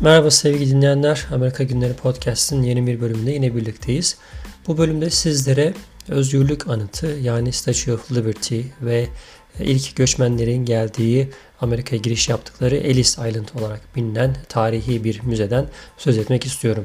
[0.00, 1.26] Merhaba sevgili dinleyenler.
[1.32, 4.16] Amerika Günleri Podcast'ın yeni bir bölümünde yine birlikteyiz.
[4.66, 5.74] Bu bölümde sizlere
[6.08, 9.06] özgürlük anıtı yani Statue of Liberty ve
[9.60, 11.30] ilk göçmenlerin geldiği
[11.60, 15.66] Amerika'ya giriş yaptıkları Ellis Island olarak bilinen tarihi bir müzeden
[15.98, 16.84] söz etmek istiyorum.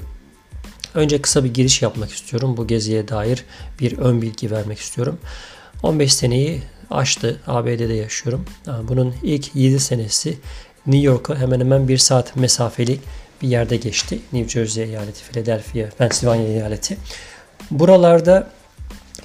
[0.95, 2.57] Önce kısa bir giriş yapmak istiyorum.
[2.57, 3.45] Bu geziye dair
[3.79, 5.19] bir ön bilgi vermek istiyorum.
[5.83, 7.39] 15 seneyi aştı.
[7.47, 8.45] ABD'de yaşıyorum.
[8.87, 10.37] Bunun ilk 7 senesi
[10.87, 12.99] New York'a hemen hemen bir saat mesafeli
[13.41, 14.19] bir yerde geçti.
[14.33, 16.97] New Jersey eyaleti, Philadelphia, Pennsylvania eyaleti.
[17.71, 18.49] Buralarda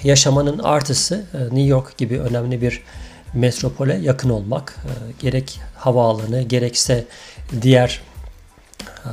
[0.03, 2.83] yaşamanın artısı e, New York gibi önemli bir
[3.33, 4.75] metropole yakın olmak.
[4.85, 7.05] E, gerek havaalanı gerekse
[7.61, 8.01] diğer
[8.81, 9.09] e,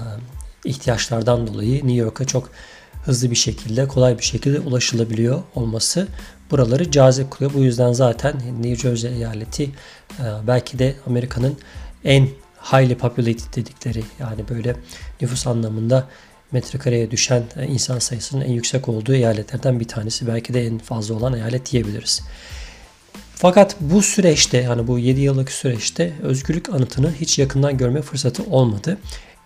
[0.65, 2.51] ihtiyaçlardan dolayı New York'a çok
[3.05, 6.09] hızlı bir şekilde, kolay bir şekilde ulaşılabiliyor olması
[6.51, 7.55] buraları cazip kılıyor.
[7.55, 9.71] Bu yüzden zaten New Jersey eyaleti
[10.47, 11.57] belki de Amerika'nın
[12.05, 12.29] en
[12.73, 14.77] highly populated dedikleri yani böyle
[15.21, 16.09] nüfus anlamında
[16.53, 20.27] metrekareye düşen e, insan sayısının en yüksek olduğu eyaletlerden bir tanesi.
[20.27, 22.23] Belki de en fazla olan eyalet diyebiliriz.
[23.35, 28.99] Fakat bu süreçte yani bu 7 yıllık süreçte özgürlük anıtını hiç yakından görme fırsatı olmadı.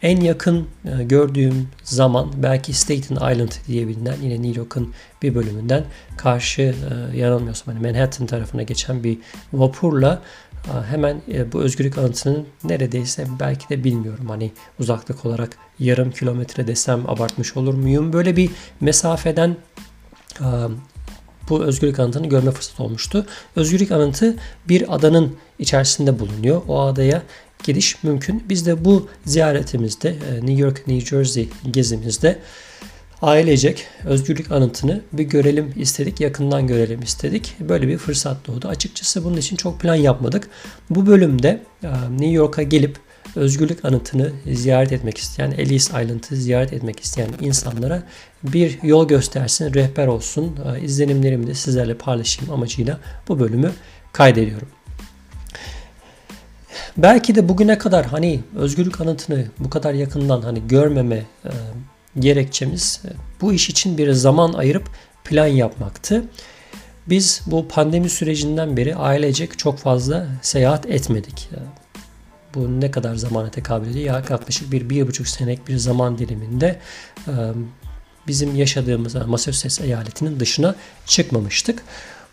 [0.02, 3.86] En yakın e, gördüğüm zaman belki Staten Island diye
[4.22, 5.84] yine New York'un bir bölümünden
[6.16, 9.18] karşı e, yanılmıyorsam hani Manhattan tarafına geçen bir
[9.52, 10.22] vapurla
[10.90, 17.10] hemen e, bu özgürlük anıtının neredeyse belki de bilmiyorum hani uzaklık olarak yarım kilometre desem
[17.10, 18.12] abartmış olur muyum?
[18.12, 19.56] Böyle bir mesafeden
[21.48, 23.26] bu özgürlük anıtını görme fırsatı olmuştu.
[23.56, 24.36] Özgürlük anıtı
[24.68, 26.62] bir adanın içerisinde bulunuyor.
[26.68, 27.22] O adaya
[27.64, 28.44] gidiş mümkün.
[28.48, 32.38] Biz de bu ziyaretimizde e, New York, New Jersey gezimizde
[33.22, 37.56] ailecek özgürlük anıtını bir görelim istedik, yakından görelim istedik.
[37.60, 38.68] Böyle bir fırsat doğdu.
[38.68, 40.48] Açıkçası bunun için çok plan yapmadık.
[40.90, 42.96] Bu bölümde e, New York'a gelip
[43.36, 48.02] özgürlük anıtını ziyaret etmek isteyen, Ellis Island'ı ziyaret etmek isteyen insanlara
[48.42, 53.72] bir yol göstersin, rehber olsun, e, izlenimlerimi de sizlerle paylaşayım amacıyla bu bölümü
[54.12, 54.68] kaydediyorum.
[56.96, 61.50] Belki de bugüne kadar hani özgürlük anıtını bu kadar yakından hani görmeme e,
[62.20, 63.02] gerekçemiz
[63.40, 64.90] bu iş için bir zaman ayırıp
[65.24, 66.24] plan yapmaktı.
[67.06, 71.48] Biz bu pandemi sürecinden beri ailecek çok fazla seyahat etmedik.
[72.54, 74.24] Bu ne kadar zamana tekabül ediyor?
[74.30, 76.78] Yaklaşık bir, bir buçuk senelik bir zaman diliminde
[78.26, 80.74] bizim yaşadığımız Massachusetts eyaletinin dışına
[81.06, 81.82] çıkmamıştık.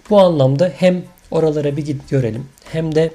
[0.09, 3.13] Bu anlamda hem oralara bir git görelim hem de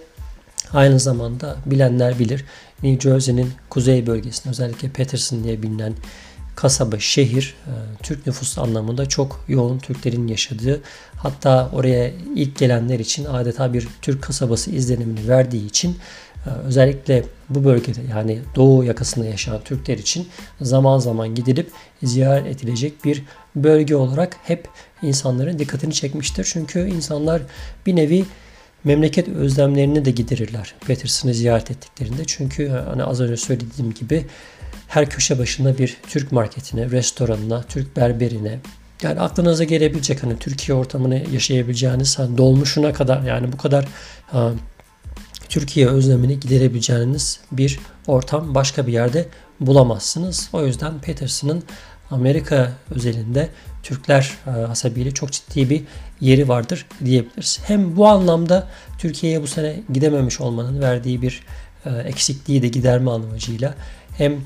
[0.72, 2.44] aynı zamanda bilenler bilir
[2.82, 5.92] New Jersey'nin kuzey bölgesinde özellikle Peterson diye bilinen
[6.56, 7.72] kasaba, şehir e,
[8.02, 10.80] Türk nüfusu anlamında çok yoğun Türklerin yaşadığı
[11.16, 15.96] hatta oraya ilk gelenler için adeta bir Türk kasabası izlenimini verdiği için
[16.46, 20.28] e, özellikle bu bölgede yani doğu yakasında yaşayan Türkler için
[20.60, 21.70] zaman zaman gidilip
[22.02, 23.22] ziyaret edilecek bir
[23.56, 24.68] bölge olarak hep
[25.02, 26.48] insanların dikkatini çekmiştir.
[26.52, 27.42] Çünkü insanlar
[27.86, 28.24] bir nevi
[28.84, 32.22] memleket özlemlerini de giderirler Peterson'ı ziyaret ettiklerinde.
[32.26, 34.26] Çünkü hani az önce söylediğim gibi
[34.90, 38.58] her köşe başında bir Türk marketine, restoranına, Türk berberine,
[39.02, 43.88] yani aklınıza gelebilecek hani Türkiye ortamını yaşayabileceğiniz hani dolmuşuna kadar yani bu kadar
[44.26, 44.52] ha,
[45.48, 49.28] Türkiye özlemini giderebileceğiniz bir ortam başka bir yerde
[49.60, 50.48] bulamazsınız.
[50.52, 51.62] O yüzden Peterson'ın
[52.10, 53.48] Amerika özelinde
[53.82, 55.82] Türkler hasebiyle çok ciddi bir
[56.20, 57.60] yeri vardır diyebiliriz.
[57.64, 58.68] Hem bu anlamda
[58.98, 61.42] Türkiye'ye bu sene gidememiş olmanın verdiği bir
[62.04, 63.74] eksikliği de giderme amacıyla
[64.18, 64.38] hem e,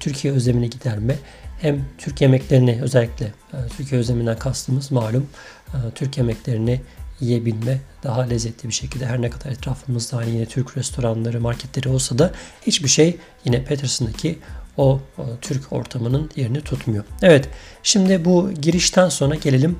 [0.00, 1.16] Türkiye özlemini giderme
[1.60, 5.26] hem Türk yemeklerini özellikle e, Türkiye özleminden kastımız malum
[5.68, 6.80] e, Türk yemeklerini
[7.20, 12.18] yiyebilme daha lezzetli bir şekilde her ne kadar etrafımızda hani yine Türk restoranları, marketleri olsa
[12.18, 12.32] da
[12.62, 14.38] hiçbir şey yine Peterson'daki
[14.76, 17.04] o, o Türk ortamının yerini tutmuyor.
[17.22, 17.48] Evet
[17.82, 19.78] şimdi bu girişten sonra gelelim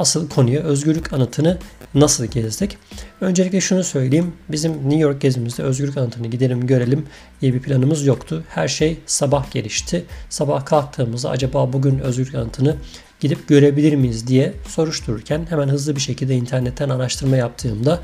[0.00, 1.58] asıl konuya özgürlük anıtını
[1.94, 2.78] nasıl gezdik?
[3.20, 4.32] Öncelikle şunu söyleyeyim.
[4.48, 7.06] Bizim New York gezimizde özgürlük anıtını gidelim görelim
[7.40, 8.44] diye bir planımız yoktu.
[8.48, 10.04] Her şey sabah gelişti.
[10.30, 12.76] Sabah kalktığımızda acaba bugün özgürlük anıtını
[13.20, 18.00] gidip görebilir miyiz diye soruştururken hemen hızlı bir şekilde internetten araştırma yaptığımda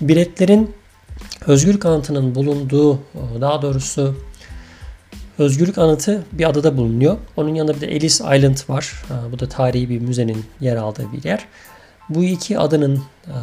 [0.00, 0.74] biletlerin
[1.46, 2.98] özgürlük anıtının bulunduğu
[3.40, 4.16] daha doğrusu
[5.38, 7.16] Özgürlük Anıtı bir adada bulunuyor.
[7.36, 9.04] Onun yanında bir de Ellis Island var.
[9.32, 11.46] Bu da tarihi bir müzenin yer aldığı bir yer.
[12.08, 13.34] Bu iki adanın e,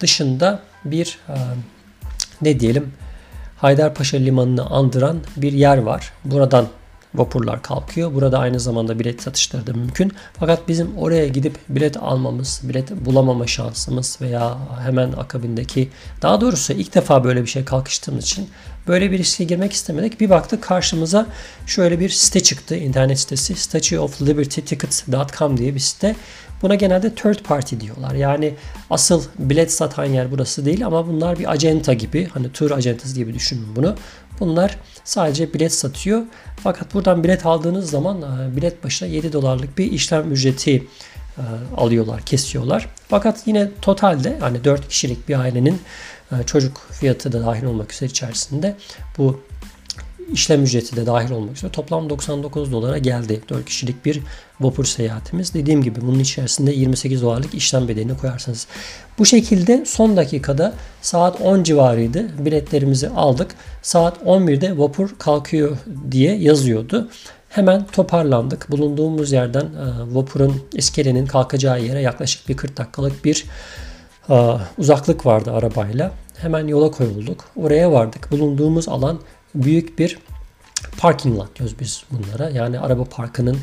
[0.00, 1.34] dışında bir e,
[2.42, 2.92] ne diyelim
[3.58, 6.12] Haydarpaşa Limanı'nı andıran bir yer var.
[6.24, 6.66] Buradan
[7.14, 8.14] vapurlar kalkıyor.
[8.14, 10.12] Burada aynı zamanda bilet satışları da mümkün.
[10.38, 15.88] Fakat bizim oraya gidip bilet almamız, bilet bulamama şansımız veya hemen akabindeki
[16.22, 18.48] daha doğrusu ilk defa böyle bir şey kalkıştığımız için
[18.88, 20.20] böyle bir riske girmek istemedik.
[20.20, 21.26] Bir baktık karşımıza
[21.66, 22.76] şöyle bir site çıktı.
[22.76, 26.16] internet sitesi Statue of Liberty Tickets.com diye bir site.
[26.62, 28.14] Buna genelde third party diyorlar.
[28.14, 28.54] Yani
[28.90, 32.28] asıl bilet satan yer burası değil ama bunlar bir acenta gibi.
[32.34, 33.94] Hani tur acentası gibi düşünün bunu.
[34.40, 36.22] Bunlar sadece bilet satıyor.
[36.62, 40.86] Fakat buradan bilet aldığınız zaman e, bilet başına 7 dolarlık bir işlem ücreti
[41.38, 41.42] e,
[41.76, 42.88] alıyorlar, kesiyorlar.
[43.08, 45.80] Fakat yine totalde hani 4 kişilik bir ailenin
[46.32, 48.76] e, çocuk fiyatı da dahil olmak üzere içerisinde
[49.18, 49.40] bu
[50.32, 53.40] işlem ücreti de dahil olmak üzere toplam 99 dolara geldi.
[53.48, 54.20] 4 kişilik bir
[54.60, 55.54] vapur seyahatimiz.
[55.54, 58.66] Dediğim gibi bunun içerisinde 28 dolarlık işlem bedelini koyarsanız.
[59.18, 62.44] Bu şekilde son dakikada saat 10 civarıydı.
[62.44, 63.54] Biletlerimizi aldık.
[63.82, 65.76] Saat 11'de vapur kalkıyor
[66.10, 67.08] diye yazıyordu.
[67.48, 68.70] Hemen toparlandık.
[68.70, 73.44] Bulunduğumuz yerden e, vapurun iskelenin kalkacağı yere yaklaşık bir 40 dakikalık bir
[74.30, 74.34] e,
[74.78, 76.12] uzaklık vardı arabayla.
[76.36, 77.44] Hemen yola koyulduk.
[77.56, 78.30] Oraya vardık.
[78.30, 79.20] Bulunduğumuz alan
[79.54, 80.18] büyük bir
[80.98, 82.50] parking lot diyoruz biz bunlara.
[82.50, 83.58] Yani araba parkının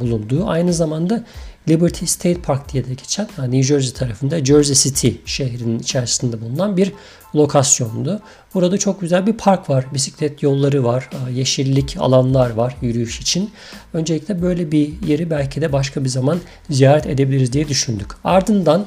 [0.00, 0.46] bulunduğu.
[0.46, 1.24] Aynı zamanda
[1.68, 6.92] Liberty State Park diye de geçen New Jersey tarafında Jersey City şehrinin içerisinde bulunan bir
[7.34, 8.20] lokasyondu.
[8.54, 9.84] Burada çok güzel bir park var.
[9.94, 11.10] Bisiklet yolları var.
[11.32, 13.50] Yeşillik alanlar var yürüyüş için.
[13.92, 16.38] Öncelikle böyle bir yeri belki de başka bir zaman
[16.70, 18.08] ziyaret edebiliriz diye düşündük.
[18.24, 18.86] Ardından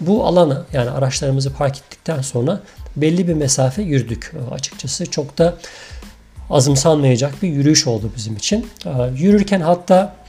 [0.00, 2.60] bu alanı yani araçlarımızı park ettikten sonra
[2.96, 5.06] belli bir mesafe yürüdük açıkçası.
[5.06, 5.56] Çok da
[6.50, 8.66] azımsanmayacak bir yürüyüş oldu bizim için.
[9.16, 10.24] Yürürken hatta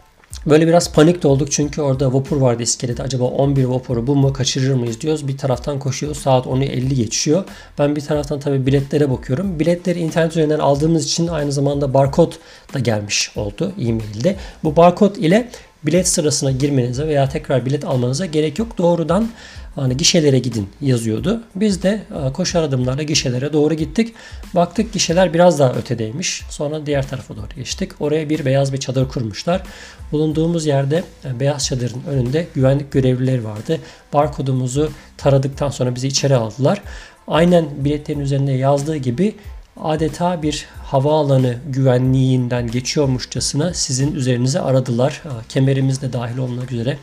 [0.45, 3.03] Böyle biraz panik de olduk çünkü orada vapur vardı iskelede.
[3.03, 5.27] Acaba 11 vapuru bu mu kaçırır mıyız diyoruz.
[5.27, 7.43] Bir taraftan koşuyor saat 10'u 50 geçiyor.
[7.79, 9.59] Ben bir taraftan tabii biletlere bakıyorum.
[9.59, 12.33] Biletleri internet üzerinden aldığımız için aynı zamanda barkod
[12.73, 14.35] da gelmiş oldu e-mailde.
[14.63, 15.49] Bu barkod ile
[15.83, 18.77] bilet sırasına girmenize veya tekrar bilet almanıza gerek yok.
[18.77, 19.29] Doğrudan
[19.75, 21.43] hani gişelere gidin yazıyordu.
[21.55, 24.15] Biz de e, koşar adımlarla gişelere doğru gittik.
[24.55, 26.41] Baktık gişeler biraz daha ötedeymiş.
[26.49, 27.91] Sonra diğer tarafa doğru geçtik.
[27.99, 29.63] Oraya bir beyaz bir çadır kurmuşlar.
[30.11, 33.79] Bulunduğumuz yerde e, beyaz çadırın önünde güvenlik görevlileri vardı.
[34.13, 36.81] Barkodumuzu taradıktan sonra bizi içeri aldılar.
[37.27, 39.35] Aynen biletlerin üzerinde yazdığı gibi
[39.77, 45.23] adeta bir havaalanı güvenliğinden geçiyormuşçasına sizin üzerinize aradılar.
[45.49, 46.97] Kemerimiz de dahil olmak üzere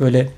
[0.00, 0.28] böyle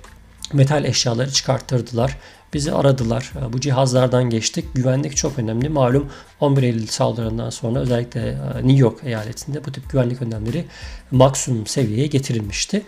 [0.53, 2.17] metal eşyaları çıkarttırdılar.
[2.55, 3.33] Bizi aradılar.
[3.53, 4.65] Bu cihazlardan geçtik.
[4.75, 5.69] Güvenlik çok önemli.
[5.69, 6.09] Malum
[6.41, 10.65] 11 Eylül saldırılarından sonra özellikle New York eyaletinde bu tip güvenlik önlemleri
[11.11, 12.83] maksimum seviyeye getirilmişti.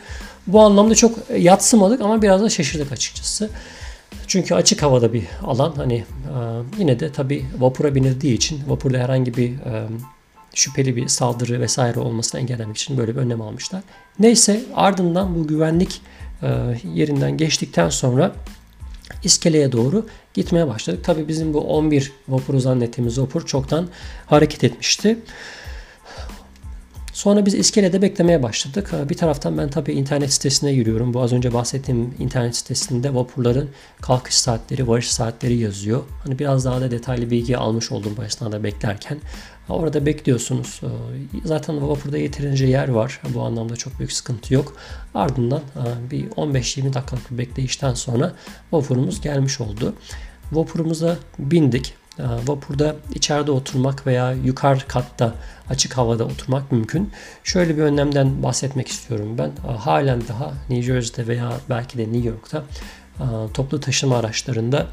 [0.46, 3.50] Bu anlamda çok yatsımadık ama biraz da şaşırdık açıkçası.
[4.26, 5.72] Çünkü açık havada bir alan.
[5.76, 6.04] Hani e,
[6.78, 9.86] yine de tabi vapura binildiği için vapurda herhangi bir e,
[10.54, 13.82] şüpheli bir saldırı vesaire olmasını engellemek için böyle bir önlem almışlar.
[14.18, 16.29] Neyse ardından bu güvenlik e,
[16.94, 18.32] yerinden geçtikten sonra
[19.24, 21.04] iskeleye doğru gitmeye başladık.
[21.04, 23.88] Tabi bizim bu 11 vapuru zannettiğimiz vapur çoktan
[24.26, 25.18] hareket etmişti.
[27.12, 28.92] Sonra biz iskelede beklemeye başladık.
[29.08, 31.14] Bir taraftan ben tabii internet sitesine yürüyorum.
[31.14, 33.70] Bu az önce bahsettiğim internet sitesinde vapurların
[34.00, 36.02] kalkış saatleri, varış saatleri yazıyor.
[36.24, 39.18] Hani biraz daha da detaylı bilgi almış oldum bu esnada beklerken.
[39.70, 40.80] Orada bekliyorsunuz.
[41.44, 43.20] Zaten vapurda yeterince yer var.
[43.34, 44.76] Bu anlamda çok büyük sıkıntı yok.
[45.14, 45.62] Ardından
[46.10, 48.32] bir 15-20 dakikalık bir bekleyişten sonra
[48.72, 49.94] vapurumuz gelmiş oldu.
[50.52, 51.94] Vapurumuza bindik.
[52.20, 55.34] Ee, vapurda içeride oturmak veya yukarı katta
[55.68, 57.12] açık havada oturmak mümkün.
[57.44, 59.50] Şöyle bir önlemden bahsetmek istiyorum ben.
[59.68, 62.64] Ee, halen daha New Jersey'de veya belki de New York'ta
[63.18, 64.86] e, toplu taşıma araçlarında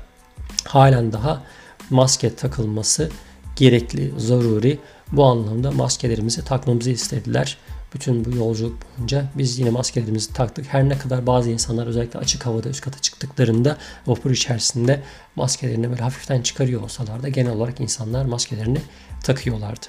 [0.65, 1.43] halen daha
[1.89, 3.09] maske takılması
[3.57, 4.79] gerekli, zaruri.
[5.11, 7.57] Bu anlamda maskelerimizi takmamızı istediler
[7.93, 10.65] bütün bu yolculuk boyunca biz yine maskelerimizi taktık.
[10.69, 15.01] Her ne kadar bazı insanlar özellikle açık havada üst kata çıktıklarında vapur içerisinde
[15.35, 18.81] maskelerini böyle hafiften çıkarıyor olsalar da genel olarak insanlar maskelerini
[19.23, 19.85] takıyorlardı.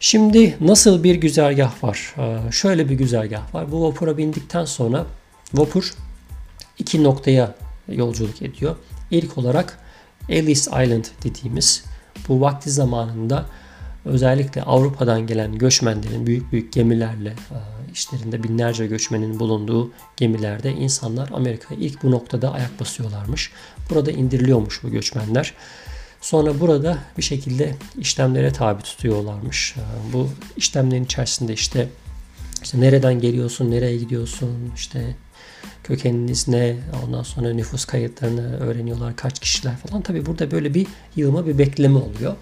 [0.00, 2.14] Şimdi nasıl bir güzergah var?
[2.18, 3.72] Ee, şöyle bir güzergah var.
[3.72, 5.06] Bu vapura bindikten sonra
[5.54, 5.94] vapur
[6.78, 7.54] iki noktaya
[7.88, 8.76] yolculuk ediyor.
[9.10, 9.78] İlk olarak
[10.28, 11.84] Ellis Island dediğimiz
[12.28, 13.46] bu vakti zamanında
[14.04, 17.58] özellikle Avrupa'dan gelen göçmenlerin büyük büyük gemilerle e,
[17.92, 23.52] işlerinde binlerce göçmenin bulunduğu gemilerde insanlar Amerika'ya ilk bu noktada ayak basıyorlarmış.
[23.90, 25.54] Burada indiriliyormuş bu göçmenler.
[26.20, 29.76] Sonra burada bir şekilde işlemlere tabi tutuyorlarmış.
[29.76, 31.88] E, bu işlemlerin içerisinde işte
[32.62, 35.16] işte nereden geliyorsun, nereye gidiyorsun, işte
[35.84, 36.76] kökeniniz ne,
[37.06, 40.02] ondan sonra nüfus kayıtlarını öğreniyorlar, kaç kişiler falan.
[40.02, 42.36] Tabi burada böyle bir yığma bir bekleme oluyor.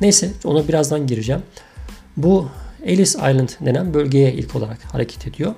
[0.00, 1.42] Neyse ona birazdan gireceğim.
[2.16, 2.48] Bu
[2.84, 5.54] Ellis Island denen bölgeye ilk olarak hareket ediyor.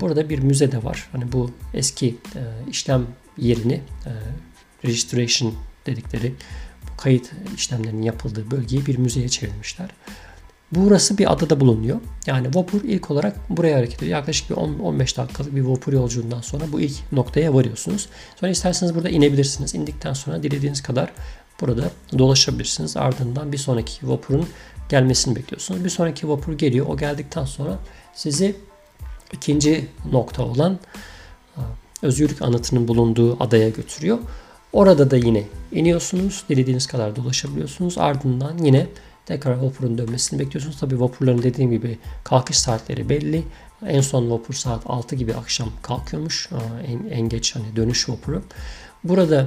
[0.00, 1.08] Burada bir müze de var.
[1.12, 3.06] Hani bu eski e, işlem
[3.38, 4.10] yerini e,
[4.84, 5.54] registration
[5.86, 6.34] dedikleri
[6.82, 9.90] bu kayıt işlemlerinin yapıldığı bölgeyi bir müzeye çevirmişler.
[10.72, 12.00] Burası bir adada bulunuyor.
[12.26, 14.18] Yani vapur ilk olarak buraya hareket ediyor.
[14.18, 18.08] Yaklaşık bir 10-15 dakikalık bir vapur yolculuğundan sonra bu ilk noktaya varıyorsunuz.
[18.40, 19.74] Sonra isterseniz burada inebilirsiniz.
[19.74, 21.12] İndikten sonra dilediğiniz kadar
[21.60, 22.96] burada dolaşabilirsiniz.
[22.96, 24.46] Ardından bir sonraki vapurun
[24.88, 25.84] gelmesini bekliyorsunuz.
[25.84, 26.86] Bir sonraki vapur geliyor.
[26.88, 27.78] O geldikten sonra
[28.14, 28.56] sizi
[29.32, 30.78] ikinci nokta olan
[32.02, 34.18] özgürlük anıtının bulunduğu adaya götürüyor.
[34.72, 36.44] Orada da yine iniyorsunuz.
[36.48, 37.98] Dilediğiniz kadar dolaşabiliyorsunuz.
[37.98, 38.86] Ardından yine
[39.28, 40.80] tekrar vapurun dönmesini bekliyorsunuz.
[40.80, 43.44] Tabi vapurların dediğim gibi kalkış saatleri belli.
[43.86, 46.50] En son vapur saat 6 gibi akşam kalkıyormuş.
[46.86, 48.42] En, en geç hani dönüş vapuru.
[49.04, 49.46] Burada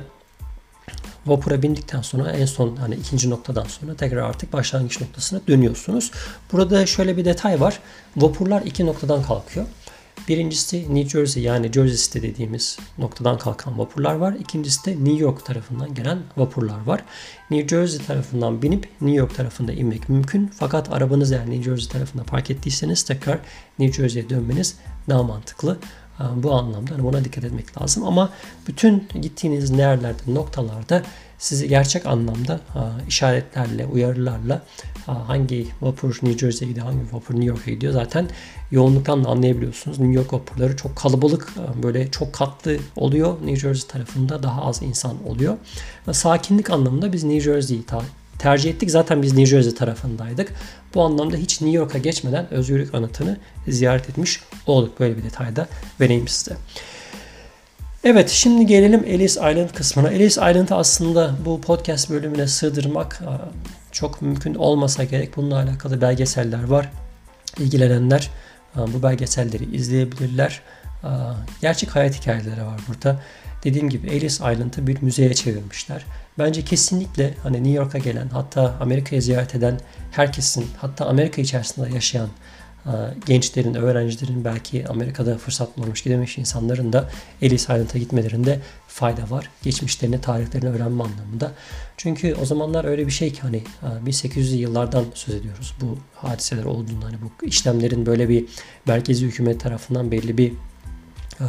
[1.25, 6.11] vapura bindikten sonra en son hani ikinci noktadan sonra tekrar artık başlangıç noktasına dönüyorsunuz.
[6.51, 7.79] Burada şöyle bir detay var.
[8.17, 9.65] Vapurlar iki noktadan kalkıyor.
[10.27, 14.33] Birincisi New Jersey yani Jersey City dediğimiz noktadan kalkan vapurlar var.
[14.39, 17.03] İkincisi de New York tarafından gelen vapurlar var.
[17.51, 20.47] New Jersey tarafından binip New York tarafında inmek mümkün.
[20.47, 23.39] Fakat arabanız eğer New Jersey tarafında park ettiyseniz tekrar
[23.79, 24.75] New Jersey'ye dönmeniz
[25.09, 25.77] daha mantıklı.
[26.35, 28.03] Bu anlamda hani buna dikkat etmek lazım.
[28.03, 28.29] Ama
[28.67, 31.03] bütün gittiğiniz nerelerde, noktalarda
[31.41, 32.59] sizi gerçek anlamda
[33.07, 34.61] işaretlerle, uyarılarla
[35.05, 38.29] hangi vapur New Jersey'ye gidiyor, hangi vapur New York'a gidiyor zaten
[38.71, 39.99] yoğunluktan da anlayabiliyorsunuz.
[39.99, 43.37] New York vapurları çok kalabalık, böyle çok katlı oluyor.
[43.45, 45.57] New Jersey tarafında daha az insan oluyor.
[46.11, 47.83] Sakinlik anlamında biz New Jersey'yi
[48.39, 48.91] tercih ettik.
[48.91, 50.53] Zaten biz New Jersey tarafındaydık.
[50.95, 54.99] Bu anlamda hiç New York'a geçmeden Özgürlük Anıtı'nı ziyaret etmiş olduk.
[54.99, 55.67] Böyle bir detayda
[55.99, 56.57] vereyim size.
[58.03, 60.09] Evet şimdi gelelim Ellis Island kısmına.
[60.09, 63.21] Ellis Island'ı aslında bu podcast bölümüne sığdırmak
[63.91, 65.37] çok mümkün olmasa gerek.
[65.37, 66.89] Bununla alakalı belgeseller var.
[67.59, 68.29] İlgilenenler
[68.75, 70.61] bu belgeselleri izleyebilirler.
[71.61, 73.21] Gerçek hayat hikayeleri var burada.
[73.63, 76.05] Dediğim gibi Ellis Island'ı bir müzeye çevirmişler.
[76.39, 79.79] Bence kesinlikle hani New York'a gelen hatta Amerika'ya ziyaret eden
[80.11, 82.29] herkesin hatta Amerika içerisinde yaşayan
[83.25, 87.09] gençlerin, öğrencilerin belki Amerika'da fırsat bulmuş gidemiş insanların da
[87.41, 89.49] Ellis Island'a gitmelerinde fayda var.
[89.63, 91.51] Geçmişlerini, tarihlerini öğrenme anlamında.
[91.97, 93.63] Çünkü o zamanlar öyle bir şey ki hani
[94.05, 95.73] 1800'lü e, yıllardan söz ediyoruz.
[95.81, 98.45] Bu hadiseler olduğunda hani bu işlemlerin böyle bir
[98.85, 100.51] merkezi hükümet tarafından belli bir
[101.39, 101.47] e,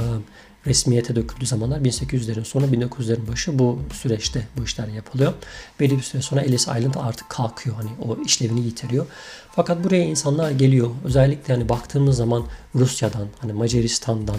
[0.66, 5.32] resmiyete döküldüğü zamanlar 1800'lerin sonu 1900'lerin başı bu süreçte bu işler yapılıyor.
[5.80, 7.76] Belli bir süre sonra Ellis Island artık kalkıyor.
[7.76, 9.06] Hani o işlevini yitiriyor.
[9.52, 10.90] Fakat buraya insanlar geliyor.
[11.04, 14.38] Özellikle hani baktığımız zaman Rusya'dan, hani Macaristan'dan,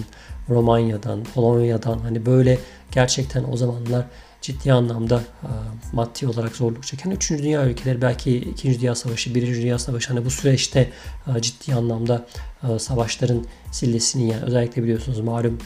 [0.50, 2.60] Romanya'dan, Polonya'dan hani böyle
[2.92, 4.06] gerçekten o zamanlar
[4.42, 5.50] ciddi anlamda e,
[5.94, 7.32] maddi olarak zorluk çeken 3.
[7.32, 8.80] Dünya ülkeleri belki 2.
[8.80, 9.48] Dünya Savaşı, 1.
[9.48, 10.90] Dünya Savaşı hani bu süreçte
[11.36, 12.26] e, ciddi anlamda
[12.64, 15.58] e, savaşların sillesini yani özellikle biliyorsunuz malum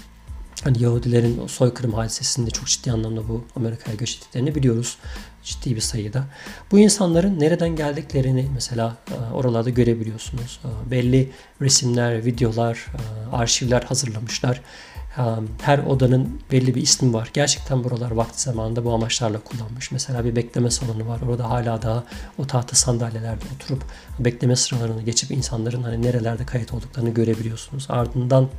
[0.63, 4.97] hani Yahudilerin soykırım hadisesinde çok ciddi anlamda bu Amerika'ya göç ettiklerini biliyoruz.
[5.43, 6.25] Ciddi bir sayıda.
[6.71, 10.59] Bu insanların nereden geldiklerini mesela e, oralarda görebiliyorsunuz.
[10.65, 14.61] E, belli resimler, videolar, e, arşivler hazırlamışlar.
[15.61, 17.29] Her odanın belli bir ismi var.
[17.33, 19.91] Gerçekten buralar vakti zamanında bu amaçlarla kullanmış.
[19.91, 21.21] Mesela bir bekleme salonu var.
[21.29, 22.03] Orada hala daha
[22.37, 23.83] o tahta sandalyelerde oturup
[24.19, 27.85] bekleme sıralarını geçip insanların hani nerelerde kayıt olduklarını görebiliyorsunuz.
[27.89, 28.49] Ardından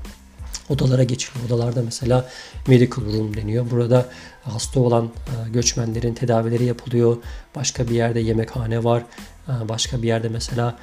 [0.71, 1.47] odalara geçiliyor.
[1.47, 2.29] Odalarda mesela
[2.67, 3.71] medical room deniyor.
[3.71, 4.07] Burada
[4.43, 7.17] hasta olan e, göçmenlerin tedavileri yapılıyor.
[7.57, 9.03] Başka bir yerde yemekhane var.
[9.49, 10.79] E, başka bir yerde mesela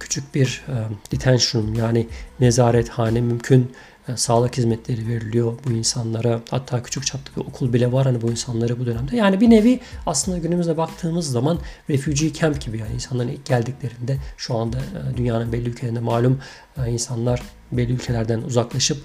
[0.00, 0.74] küçük bir e,
[1.12, 2.06] detention yani
[2.40, 3.72] nezarethane mümkün.
[4.16, 6.40] Sağlık hizmetleri veriliyor bu insanlara.
[6.50, 9.16] Hatta küçük çapta bir okul bile var hani bu insanlara bu dönemde.
[9.16, 11.58] Yani bir nevi aslında günümüzde baktığımız zaman
[11.90, 14.78] refugee camp gibi yani insanların ilk geldiklerinde şu anda
[15.16, 16.40] dünyanın belli ülkelerinde malum
[16.88, 18.98] insanlar belli ülkelerden uzaklaşıp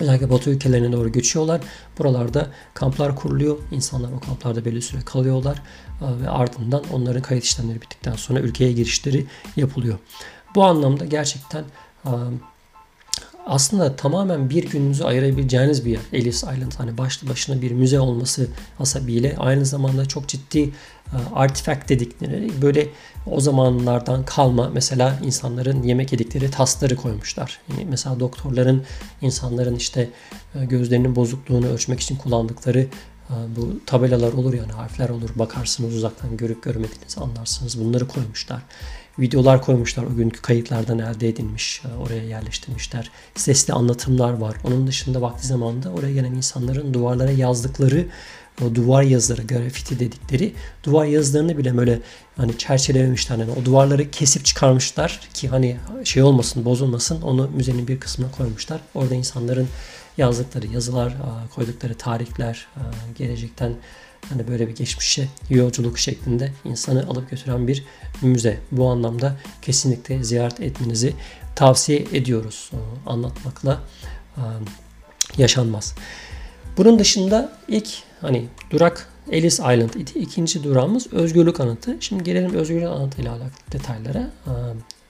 [0.00, 1.60] Özellikle Batı ülkelerine doğru göçüyorlar.
[1.98, 3.58] Buralarda kamplar kuruluyor.
[3.70, 5.62] İnsanlar o kamplarda belli süre kalıyorlar.
[6.02, 9.98] Ee, ve ardından onların kayıt işlemleri bittikten sonra ülkeye girişleri yapılıyor.
[10.54, 11.64] Bu anlamda gerçekten
[12.06, 12.10] e,
[13.46, 16.00] aslında tamamen bir gününüzü ayırabileceğiniz bir yer.
[16.12, 18.48] Ellis Island hani başlı başına bir müze olması
[18.78, 20.70] hasabiyle aynı zamanda çok ciddi e,
[21.34, 22.88] artifact dedikleri böyle
[23.26, 27.60] o zamanlardan kalma mesela insanların yemek yedikleri tasları koymuşlar.
[27.70, 28.84] Yani mesela doktorların
[29.22, 30.10] insanların işte
[30.54, 32.80] e, gözlerinin bozukluğunu ölçmek için kullandıkları
[33.30, 35.30] e, bu tabelalar olur yani harfler olur.
[35.36, 37.80] Bakarsınız uzaktan görüp görmediğinizi anlarsınız.
[37.80, 38.62] Bunları koymuşlar
[39.18, 41.82] videolar koymuşlar o günkü kayıtlardan elde edilmiş.
[41.84, 43.10] E, oraya yerleştirmişler.
[43.34, 44.56] Sesli anlatımlar var.
[44.64, 48.06] Onun dışında vakti zamanında oraya gelen insanların duvarlara yazdıkları
[48.62, 52.00] o duvar yazıları, grafiti dedikleri duvar yazılarını bile böyle
[52.36, 53.38] hani çerçevelemişler.
[53.38, 57.22] Yani o duvarları kesip çıkarmışlar ki hani şey olmasın, bozulmasın.
[57.22, 58.80] Onu müzenin bir kısmına koymuşlar.
[58.94, 59.68] Orada insanların
[60.18, 61.14] yazdıkları yazılar,
[61.54, 62.66] koydukları tarihler,
[63.18, 63.74] gelecekten
[64.28, 67.84] hani böyle bir geçmişe yolculuk şeklinde insanı alıp götüren bir
[68.22, 68.58] müze.
[68.72, 71.14] Bu anlamda kesinlikle ziyaret etmenizi
[71.56, 72.70] tavsiye ediyoruz.
[73.06, 73.80] Anlatmakla
[75.38, 75.94] yaşanmaz.
[76.76, 77.88] Bunun dışında ilk
[78.20, 80.10] hani durak Ellis Island idi.
[80.14, 81.96] İkinci durağımız Özgürlük Anıtı.
[82.00, 84.30] Şimdi gelelim Özgürlük Anıtı ile alakalı detaylara.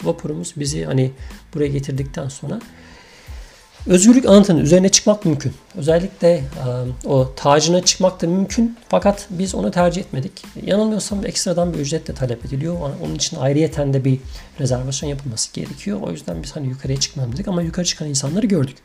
[0.03, 1.11] Vapurumuz bizi hani
[1.55, 2.61] buraya getirdikten sonra
[3.87, 5.53] Özgürlük anıtının üzerine çıkmak mümkün.
[5.77, 6.45] Özellikle
[7.05, 8.77] o tacına çıkmak da mümkün.
[8.89, 10.45] Fakat biz onu tercih etmedik.
[10.67, 12.77] Yanılmıyorsam ekstradan bir ücret de talep ediliyor.
[13.05, 14.19] Onun için ayrıyeten de bir
[14.61, 16.01] rezervasyon yapılması gerekiyor.
[16.03, 18.77] O yüzden biz hani yukarıya çıkmam dedik ama yukarı çıkan insanları gördük.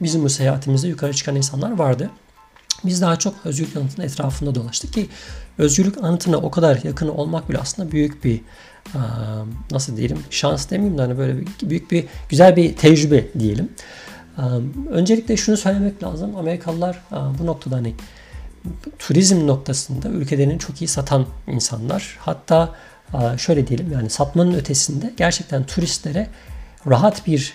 [0.00, 2.10] Bizim bu seyahatimizde yukarı çıkan insanlar vardı.
[2.84, 5.08] Biz daha çok Özgürlük Anıtı'nın etrafında dolaştık ki
[5.58, 8.40] Özgürlük Anıtı'na o kadar yakın olmak bile aslında büyük bir
[9.70, 13.68] nasıl diyelim şans demeyeyim de hani böyle büyük bir güzel bir tecrübe diyelim.
[14.90, 16.36] Öncelikle şunu söylemek lazım.
[16.36, 17.02] Amerikalılar
[17.38, 17.94] bu noktada hani
[18.98, 22.18] turizm noktasında ülkelerini çok iyi satan insanlar.
[22.20, 22.74] Hatta
[23.36, 26.26] şöyle diyelim yani satmanın ötesinde gerçekten turistlere
[26.86, 27.54] rahat bir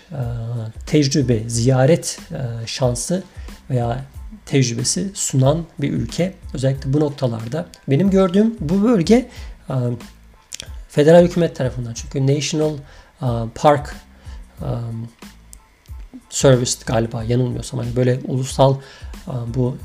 [0.85, 2.19] tecrübe, ziyaret
[2.65, 3.23] şansı
[3.69, 4.05] veya
[4.45, 6.33] tecrübesi sunan bir ülke.
[6.53, 7.65] Özellikle bu noktalarda.
[7.87, 9.29] Benim gördüğüm bu bölge
[10.89, 12.73] federal hükümet tarafından çünkü National
[13.55, 13.95] Park
[16.29, 18.75] Service galiba yanılmıyorsam hani böyle ulusal
[19.47, 19.77] bu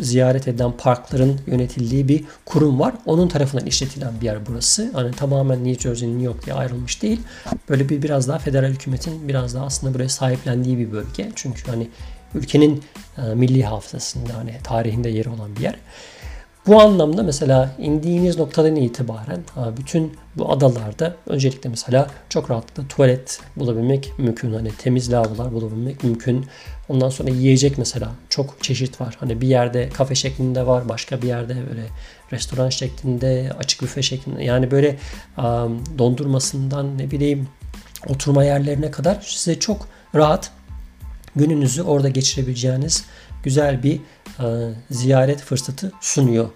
[0.00, 2.94] ziyaret eden parkların yönetildiği bir kurum var.
[3.06, 4.90] Onun tarafından işletilen bir yer burası.
[4.92, 7.20] Hani tamamen New Jersey, New York ayrılmış değil.
[7.68, 11.32] Böyle bir biraz daha federal hükümetin biraz daha aslında buraya sahiplendiği bir bölge.
[11.34, 11.88] Çünkü hani
[12.34, 12.82] ülkenin
[13.18, 15.76] e, milli hafızasında hani tarihinde yeri olan bir yer.
[16.66, 19.40] Bu anlamda mesela indiğiniz noktadan itibaren
[19.76, 24.54] bütün bu adalarda öncelikle mesela çok rahatlıkla tuvalet bulabilmek mümkün.
[24.54, 26.46] Hani temiz lavabolar bulabilmek mümkün.
[26.88, 29.16] Ondan sonra yiyecek mesela çok çeşit var.
[29.20, 31.86] Hani bir yerde kafe şeklinde var, başka bir yerde böyle
[32.32, 34.44] restoran şeklinde, açık büfe şeklinde.
[34.44, 34.98] Yani böyle
[35.98, 37.48] dondurmasından ne bileyim
[38.08, 40.50] oturma yerlerine kadar size çok rahat
[41.36, 43.04] gününüzü orada geçirebileceğiniz
[43.42, 44.00] güzel bir
[44.90, 46.48] ziyaret fırsatı sunuyor.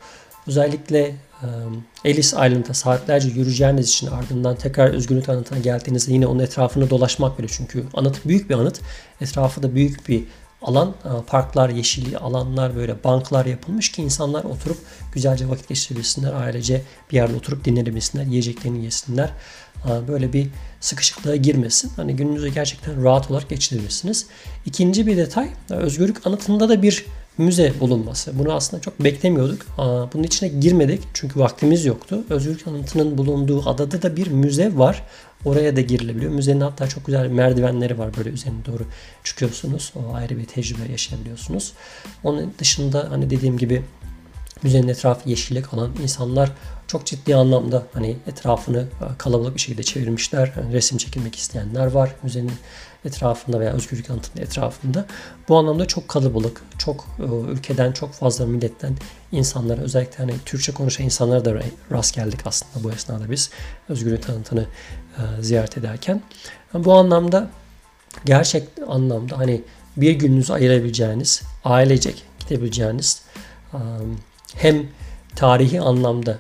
[0.47, 1.47] Özellikle e,
[2.05, 7.47] Ellis Island'a saatlerce yürüyeceğiniz için ardından tekrar Özgürlük Anıtı'na geldiğinizde yine onun etrafını dolaşmak bile
[7.49, 8.81] çünkü anıt büyük bir anıt.
[9.21, 10.25] Etrafı da büyük bir
[10.63, 10.95] alan.
[11.05, 14.79] E, parklar, yeşilli alanlar, böyle banklar yapılmış ki insanlar oturup
[15.13, 16.33] güzelce vakit geçirebilsinler.
[16.33, 19.31] Ailece bir yerde oturup dinlenebilsinler, yiyeceklerini yesinler.
[19.85, 20.49] E, böyle bir
[20.81, 21.93] sıkışıklığa girmesin.
[21.97, 24.27] Hani gününüzü gerçekten rahat olarak geçirebilirsiniz.
[24.67, 27.07] İkinci bir detay, Özgürlük Anıtı'nda da bir
[27.39, 28.39] müze bulunması.
[28.39, 29.67] Bunu aslında çok beklemiyorduk.
[30.15, 32.25] Bunun içine girmedik çünkü vaktimiz yoktu.
[32.31, 35.03] Özgürlük Anıtı'nın bulunduğu adada da bir müze var.
[35.45, 36.33] Oraya da girilebiliyor.
[36.33, 38.17] Müzenin hatta çok güzel merdivenleri var.
[38.17, 38.83] Böyle üzerine doğru
[39.25, 39.93] çıkıyorsunuz.
[39.97, 41.73] O ayrı bir tecrübe yaşayabiliyorsunuz.
[42.25, 43.83] Onun dışında hani dediğim gibi
[44.63, 46.53] müzenin etrafı yeşillik alan insanlar
[46.87, 50.53] çok ciddi anlamda hani etrafını e, kalabalık bir şekilde çevirmişler.
[50.57, 52.53] Yani resim çekilmek isteyenler var müzenin
[53.05, 55.07] etrafında veya Özgürlük Anıtı'nın etrafında.
[55.49, 58.95] Bu anlamda çok kalabalık, çok e, ülkeden çok fazla milletten
[59.33, 61.55] insanlara özellikle hani Türkçe konuşan insanlara da
[61.93, 63.51] rast geldik aslında bu esnada biz
[63.89, 64.67] Özgürlük Anıtı'nı
[65.19, 66.23] e, ziyaret ederken.
[66.75, 67.51] Bu anlamda
[68.25, 69.63] gerçek anlamda hani
[69.97, 73.23] bir gününüzü ayırabileceğiniz, ailecek gidebileceğiniz
[74.57, 74.87] hem
[75.37, 76.39] tarihi anlamda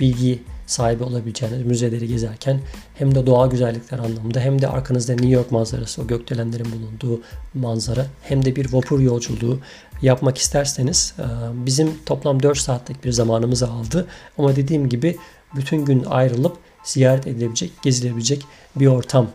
[0.00, 2.60] bilgi sahibi olabileceğiniz müzeleri gezerken
[2.94, 7.22] hem de doğa güzellikler anlamında hem de arkanızda New York manzarası, o gökdelenlerin bulunduğu
[7.54, 9.60] manzara hem de bir vapur yolculuğu
[10.02, 11.14] yapmak isterseniz
[11.54, 14.06] bizim toplam 4 saatlik bir zamanımızı aldı.
[14.38, 15.16] Ama dediğim gibi
[15.56, 18.42] bütün gün ayrılıp ziyaret edilebilecek, gezilebilecek
[18.76, 19.30] bir ortam.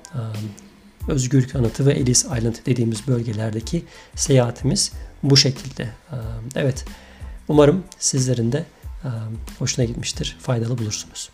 [1.07, 3.83] Özgürlük Anıtı ve Ellis Island dediğimiz bölgelerdeki
[4.15, 4.91] seyahatimiz
[5.23, 5.89] bu şekilde.
[6.55, 6.85] Evet,
[7.47, 8.65] umarım sizlerin de
[9.59, 11.29] hoşuna gitmiştir, faydalı bulursunuz.